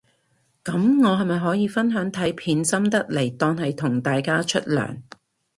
[0.63, 4.99] 噉我係咪可以分享睇片心得嚟當係同大家出糧